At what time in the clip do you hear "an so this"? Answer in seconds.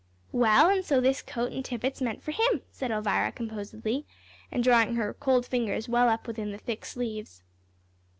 0.71-1.21